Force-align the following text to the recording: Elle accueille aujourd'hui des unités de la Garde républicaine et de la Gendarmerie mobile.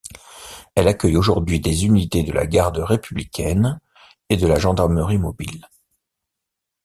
Elle 0.73 0.87
accueille 0.87 1.15
aujourd'hui 1.15 1.59
des 1.59 1.85
unités 1.85 2.23
de 2.23 2.31
la 2.31 2.47
Garde 2.47 2.79
républicaine 2.79 3.79
et 4.29 4.35
de 4.35 4.47
la 4.47 4.57
Gendarmerie 4.57 5.19
mobile. 5.19 5.69